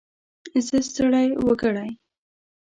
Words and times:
زه 0.65 0.77
ستړی 0.87 1.27
وګړی. 1.45 1.89